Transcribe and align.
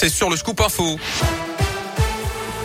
c'est 0.00 0.08
sur 0.08 0.30
le 0.30 0.36
scoop 0.36 0.58
info. 0.62 0.98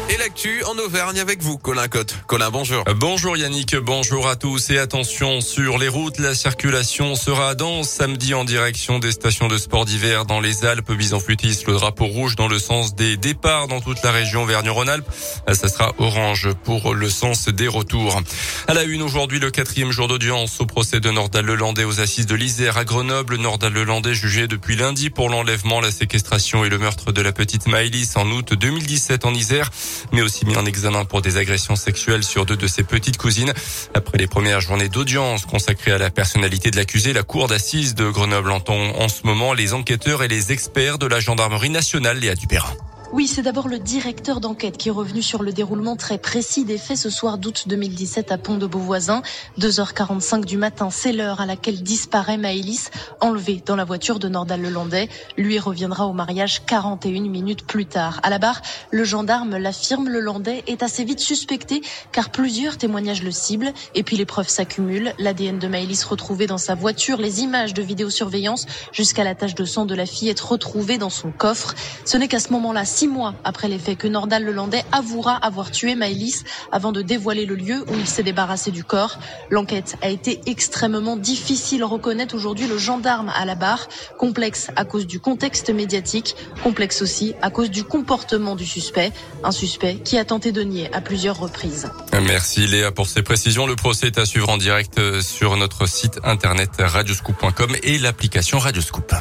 Et 0.07 0.17
l'actu 0.17 0.63
en 0.65 0.77
Auvergne 0.77 1.19
avec 1.19 1.41
vous, 1.41 1.57
Colin 1.57 1.87
Cotte. 1.87 2.15
Colin, 2.27 2.51
bonjour. 2.51 2.83
Bonjour 2.95 3.35
Yannick, 3.35 3.75
bonjour 3.75 4.27
à 4.27 4.35
tous 4.35 4.69
et 4.69 4.77
attention 4.77 5.41
sur 5.41 5.79
les 5.79 5.87
routes, 5.87 6.19
la 6.19 6.35
circulation 6.35 7.15
sera 7.15 7.55
dense 7.55 7.89
samedi 7.89 8.35
en 8.35 8.43
direction 8.43 8.99
des 8.99 9.11
stations 9.11 9.47
de 9.47 9.57
sport 9.57 9.85
d'hiver 9.85 10.25
dans 10.25 10.41
les 10.41 10.63
Alpes. 10.63 10.91
Bison-Futis, 10.91 11.63
le 11.65 11.73
drapeau 11.73 12.05
rouge 12.05 12.35
dans 12.35 12.47
le 12.47 12.59
sens 12.59 12.93
des 12.93 13.17
départs 13.17 13.67
dans 13.67 13.81
toute 13.81 14.03
la 14.03 14.11
région 14.11 14.45
Vergne-Rhône-Alpes. 14.45 15.09
Ça 15.51 15.67
sera 15.67 15.95
orange 15.97 16.49
pour 16.63 16.93
le 16.93 17.09
sens 17.09 17.47
des 17.47 17.67
retours. 17.67 18.21
À 18.67 18.75
la 18.75 18.83
une 18.83 19.01
aujourd'hui, 19.01 19.39
le 19.39 19.49
quatrième 19.49 19.91
jour 19.91 20.07
d'audience 20.07 20.61
au 20.61 20.67
procès 20.67 20.99
de 20.99 21.09
Nordal 21.09 21.45
Lelandais 21.45 21.83
aux 21.83 21.99
assises 21.99 22.27
de 22.27 22.35
l'Isère 22.35 22.77
à 22.77 22.85
Grenoble. 22.85 23.37
Nordal 23.37 23.73
Lelandais 23.73 24.13
jugé 24.13 24.47
depuis 24.47 24.75
lundi 24.75 25.09
pour 25.09 25.29
l'enlèvement, 25.29 25.81
la 25.81 25.91
séquestration 25.91 26.63
et 26.63 26.69
le 26.69 26.77
meurtre 26.77 27.11
de 27.11 27.21
la 27.23 27.31
petite 27.31 27.65
Maëlys 27.65 28.15
en 28.17 28.29
août 28.29 28.53
2017 28.53 29.25
en 29.25 29.33
Isère 29.33 29.71
mais 30.11 30.21
aussi 30.21 30.45
mis 30.45 30.57
en 30.57 30.65
examen 30.65 31.05
pour 31.05 31.21
des 31.21 31.37
agressions 31.37 31.75
sexuelles 31.75 32.23
sur 32.23 32.45
deux 32.45 32.57
de 32.57 32.67
ses 32.67 32.83
petites 32.83 33.17
cousines. 33.17 33.53
Après 33.93 34.17
les 34.17 34.27
premières 34.27 34.61
journées 34.61 34.89
d'audience 34.89 35.45
consacrées 35.45 35.91
à 35.91 35.97
la 35.97 36.09
personnalité 36.09 36.71
de 36.71 36.77
l'accusé, 36.77 37.13
la 37.13 37.23
cour 37.23 37.47
d'assises 37.47 37.95
de 37.95 38.09
Grenoble 38.09 38.51
entend 38.51 38.75
en 38.75 39.07
ce 39.07 39.25
moment 39.25 39.53
les 39.53 39.73
enquêteurs 39.73 40.23
et 40.23 40.27
les 40.27 40.51
experts 40.51 40.97
de 40.97 41.07
la 41.07 41.19
gendarmerie 41.19 41.69
nationale, 41.69 42.19
Léa 42.19 42.35
Dupérin. 42.35 42.73
Oui, 43.15 43.27
c'est 43.27 43.43
d'abord 43.43 43.69
le 43.69 43.79
directeur 43.79 44.41
d'enquête 44.41 44.75
qui 44.75 44.89
est 44.89 44.91
revenu 44.91 45.21
sur 45.21 45.41
le 45.41 45.53
déroulement 45.53 45.95
très 45.95 46.17
précis 46.17 46.65
des 46.65 46.77
faits 46.77 46.97
ce 46.97 47.09
soir 47.09 47.37
d'août 47.37 47.63
2017 47.65 48.29
à 48.33 48.37
Pont 48.37 48.57
de 48.57 48.67
Beauvoisin. 48.67 49.21
2h45 49.57 50.43
du 50.43 50.57
matin, 50.57 50.89
c'est 50.89 51.13
l'heure 51.13 51.39
à 51.39 51.45
laquelle 51.45 51.81
disparaît 51.81 52.35
Maëlys, 52.35 52.91
enlevée 53.21 53.63
dans 53.65 53.77
la 53.77 53.85
voiture 53.85 54.19
de 54.19 54.27
Nordal 54.27 54.61
Lelandais. 54.61 55.07
Lui 55.37 55.59
reviendra 55.59 56.07
au 56.07 56.11
mariage 56.11 56.65
41 56.65 57.29
minutes 57.29 57.65
plus 57.65 57.85
tard. 57.85 58.19
À 58.21 58.29
la 58.29 58.37
barre, 58.37 58.61
le 58.91 59.05
gendarme 59.05 59.55
l'affirme, 59.55 60.09
le 60.09 60.19
Landais 60.19 60.65
est 60.67 60.83
assez 60.83 61.05
vite 61.05 61.21
suspecté 61.21 61.81
car 62.11 62.31
plusieurs 62.31 62.77
témoignages 62.77 63.23
le 63.23 63.31
ciblent 63.31 63.71
et 63.93 64.03
puis 64.03 64.17
les 64.17 64.25
preuves 64.25 64.49
s'accumulent. 64.49 65.13
L'ADN 65.19 65.57
de 65.57 65.69
Maëlys 65.69 66.03
retrouvé 66.03 66.47
dans 66.47 66.57
sa 66.57 66.75
voiture, 66.75 67.15
les 67.19 67.43
images 67.43 67.73
de 67.73 67.81
vidéosurveillance 67.81 68.65
jusqu'à 68.91 69.23
la 69.23 69.35
tache 69.35 69.55
de 69.55 69.63
sang 69.63 69.85
de 69.85 69.95
la 69.95 70.05
fillette 70.05 70.41
retrouvée 70.41 70.97
dans 70.97 71.09
son 71.09 71.31
coffre. 71.31 71.75
Ce 72.03 72.17
n'est 72.17 72.27
qu'à 72.27 72.41
ce 72.41 72.51
moment-là, 72.51 72.83
six 73.05 73.11
mois 73.11 73.35
après 73.43 73.67
les 73.67 73.77
faits 73.77 73.99
que 73.99 74.07
Nordal 74.07 74.43
Lelandais 74.43 74.83
avouera 74.91 75.35
avoir 75.35 75.69
tué 75.69 75.93
Maëlys 75.93 76.43
avant 76.71 76.91
de 76.91 77.03
dévoiler 77.03 77.45
le 77.45 77.53
lieu 77.53 77.85
où 77.87 77.93
il 77.99 78.07
s'est 78.07 78.23
débarrassé 78.23 78.71
du 78.71 78.83
corps. 78.83 79.19
L'enquête 79.51 79.95
a 80.01 80.09
été 80.09 80.41
extrêmement 80.47 81.15
difficile, 81.15 81.83
reconnaît 81.83 82.33
aujourd'hui 82.33 82.65
le 82.65 82.79
gendarme 82.79 83.31
à 83.35 83.45
la 83.45 83.53
barre. 83.53 83.87
Complexe 84.17 84.71
à 84.75 84.85
cause 84.85 85.05
du 85.05 85.19
contexte 85.19 85.69
médiatique, 85.69 86.35
complexe 86.63 87.03
aussi 87.03 87.35
à 87.43 87.51
cause 87.51 87.69
du 87.69 87.83
comportement 87.83 88.55
du 88.55 88.65
suspect. 88.65 89.11
Un 89.43 89.51
suspect 89.51 89.97
qui 90.03 90.17
a 90.17 90.25
tenté 90.25 90.51
de 90.51 90.63
nier 90.63 90.91
à 90.91 90.99
plusieurs 90.99 91.37
reprises. 91.37 91.91
Merci 92.11 92.65
Léa 92.65 92.91
pour 92.91 93.05
ces 93.05 93.21
précisions. 93.21 93.67
Le 93.67 93.75
procès 93.75 94.07
est 94.07 94.17
à 94.17 94.25
suivre 94.25 94.49
en 94.49 94.57
direct 94.57 94.99
sur 95.21 95.57
notre 95.57 95.85
site 95.85 96.19
internet 96.23 96.71
radioscoop.com 96.79 97.75
et 97.83 97.99
l'application 97.99 98.57
Radioscoop. 98.57 99.13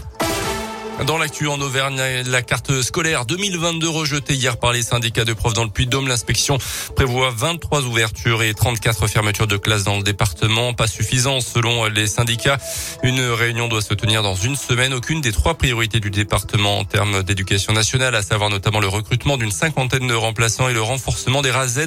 Dans 1.02 1.18
l'actu 1.18 1.48
en 1.48 1.60
Auvergne, 1.60 2.00
la 2.26 2.40
carte 2.40 2.80
scolaire 2.80 3.26
2022 3.26 3.88
rejetée 3.88 4.34
hier 4.34 4.56
par 4.56 4.72
les 4.72 4.82
syndicats 4.82 5.24
de 5.24 5.32
profs 5.32 5.52
dans 5.52 5.64
le 5.64 5.70
Puy-de-Dôme. 5.70 6.06
L'inspection 6.06 6.56
prévoit 6.94 7.30
23 7.36 7.82
ouvertures 7.82 8.42
et 8.42 8.54
34 8.54 9.08
fermetures 9.08 9.48
de 9.48 9.56
classes 9.56 9.82
dans 9.82 9.96
le 9.96 10.04
département. 10.04 10.72
Pas 10.72 10.86
suffisant 10.86 11.40
selon 11.40 11.86
les 11.86 12.06
syndicats. 12.06 12.58
Une 13.02 13.20
réunion 13.20 13.66
doit 13.66 13.82
se 13.82 13.92
tenir 13.92 14.22
dans 14.22 14.36
une 14.36 14.54
semaine. 14.54 14.94
Aucune 14.94 15.20
des 15.20 15.32
trois 15.32 15.54
priorités 15.54 15.98
du 15.98 16.10
département 16.10 16.78
en 16.78 16.84
termes 16.84 17.24
d'éducation 17.24 17.72
nationale, 17.72 18.14
à 18.14 18.22
savoir 18.22 18.48
notamment 18.48 18.80
le 18.80 18.88
recrutement 18.88 19.36
d'une 19.36 19.52
cinquantaine 19.52 20.06
de 20.06 20.14
remplaçants 20.14 20.68
et 20.68 20.74
le 20.74 20.82
renforcement 20.82 21.42
des 21.42 21.50
RAZ, 21.50 21.86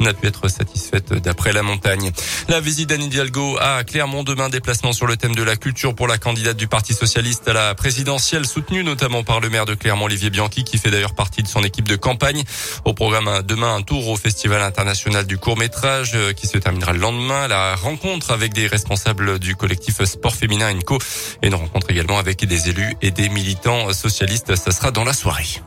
n'a 0.00 0.12
pu 0.12 0.26
être 0.26 0.48
satisfaite 0.48 1.12
d'après 1.14 1.52
la 1.52 1.62
montagne. 1.62 2.10
La 2.48 2.60
visite 2.60 2.88
d'Anne 2.88 3.04
Hidalgo 3.04 3.56
à 3.60 3.84
Clermont 3.84 4.24
demain, 4.24 4.48
déplacement 4.48 4.92
sur 4.92 5.06
le 5.06 5.16
thème 5.16 5.36
de 5.36 5.44
la 5.44 5.56
culture 5.56 5.94
pour 5.94 6.08
la 6.08 6.18
candidate 6.18 6.56
du 6.56 6.66
Parti 6.66 6.92
Socialiste 6.92 7.46
à 7.46 7.52
la 7.52 7.74
présidentielle 7.76 8.47
soutenu 8.48 8.82
notamment 8.82 9.22
par 9.22 9.40
le 9.40 9.50
maire 9.50 9.66
de 9.66 9.74
Clermont, 9.74 10.06
Olivier 10.06 10.30
Bianchi, 10.30 10.64
qui 10.64 10.78
fait 10.78 10.90
d'ailleurs 10.90 11.14
partie 11.14 11.42
de 11.42 11.48
son 11.48 11.62
équipe 11.62 11.86
de 11.86 11.96
campagne. 11.96 12.42
Au 12.84 12.94
programme 12.94 13.42
demain, 13.46 13.76
un 13.76 13.82
tour 13.82 14.08
au 14.08 14.16
Festival 14.16 14.62
international 14.62 15.26
du 15.26 15.38
court 15.38 15.58
métrage 15.58 16.12
euh, 16.14 16.32
qui 16.32 16.46
se 16.46 16.56
terminera 16.58 16.92
le 16.92 16.98
lendemain. 16.98 17.46
La 17.46 17.76
rencontre 17.76 18.30
avec 18.30 18.54
des 18.54 18.66
responsables 18.66 19.38
du 19.38 19.54
collectif 19.54 20.02
Sport 20.02 20.34
Féminin 20.34 20.68
INCO 20.68 20.98
et 21.42 21.48
une 21.48 21.54
rencontre 21.54 21.90
également 21.90 22.18
avec 22.18 22.44
des 22.44 22.70
élus 22.70 22.96
et 23.02 23.10
des 23.10 23.28
militants 23.28 23.92
socialistes. 23.92 24.56
Ça 24.56 24.70
sera 24.70 24.90
dans 24.90 25.04
la 25.04 25.12
soirée. 25.12 25.60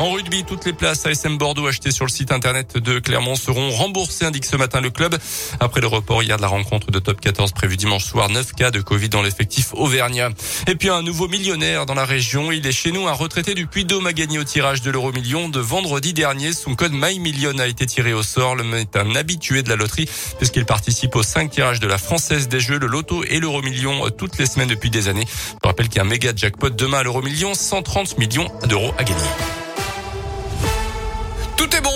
En 0.00 0.12
rugby, 0.12 0.44
toutes 0.44 0.64
les 0.64 0.72
places 0.72 1.04
ASM 1.04 1.36
Bordeaux 1.36 1.66
achetées 1.66 1.90
sur 1.90 2.06
le 2.06 2.10
site 2.10 2.32
internet 2.32 2.78
de 2.78 3.00
Clermont 3.00 3.34
seront 3.34 3.68
remboursées, 3.68 4.24
indique 4.24 4.46
ce 4.46 4.56
matin 4.56 4.80
le 4.80 4.88
club. 4.88 5.14
Après 5.60 5.82
le 5.82 5.88
report 5.88 6.22
hier 6.22 6.38
de 6.38 6.42
la 6.42 6.48
rencontre 6.48 6.90
de 6.90 6.98
top 6.98 7.20
14 7.20 7.52
prévue 7.52 7.76
dimanche 7.76 8.06
soir, 8.06 8.30
9 8.30 8.54
cas 8.54 8.70
de 8.70 8.80
Covid 8.80 9.10
dans 9.10 9.20
l'effectif 9.20 9.74
auvergnat. 9.74 10.30
Et 10.68 10.74
puis 10.74 10.88
un 10.88 11.02
nouveau 11.02 11.28
millionnaire 11.28 11.84
dans 11.84 11.92
la 11.92 12.06
région. 12.06 12.50
Il 12.50 12.66
est 12.66 12.72
chez 12.72 12.92
nous, 12.92 13.08
un 13.08 13.12
retraité 13.12 13.52
du 13.52 13.66
Puy-Dôme 13.66 14.06
a 14.06 14.14
gagné 14.14 14.38
au 14.38 14.44
tirage 14.44 14.80
de 14.80 14.90
l'euro 14.90 15.12
million 15.12 15.50
de 15.50 15.60
vendredi 15.60 16.14
dernier. 16.14 16.54
Son 16.54 16.76
code 16.76 16.92
MyMillion 16.94 17.58
a 17.58 17.66
été 17.66 17.84
tiré 17.84 18.14
au 18.14 18.22
sort. 18.22 18.56
Le 18.56 18.64
est 18.78 18.96
un 18.96 19.14
habitué 19.14 19.62
de 19.62 19.68
la 19.68 19.76
loterie 19.76 20.08
puisqu'il 20.38 20.64
participe 20.64 21.14
aux 21.14 21.22
5 21.22 21.50
tirages 21.50 21.80
de 21.80 21.86
la 21.86 21.98
Française 21.98 22.48
des 22.48 22.60
Jeux, 22.60 22.78
le 22.78 22.86
loto 22.86 23.22
et 23.24 23.38
l'euro 23.38 23.60
million 23.60 24.06
euh, 24.06 24.08
toutes 24.08 24.38
les 24.38 24.46
semaines 24.46 24.68
depuis 24.68 24.88
des 24.88 25.08
années. 25.08 25.26
Je 25.62 25.68
rappelle 25.68 25.88
qu'il 25.88 25.96
y 25.96 25.98
a 25.98 26.04
un 26.04 26.08
méga 26.08 26.32
jackpot 26.34 26.70
demain 26.70 27.00
à 27.00 27.02
l'euro 27.02 27.20
million, 27.20 27.52
130 27.52 28.16
millions 28.16 28.48
d'euros 28.66 28.94
à 28.96 29.04
gagner. 29.04 29.49
Tout 31.60 31.76
est 31.76 31.82
bon 31.82 31.90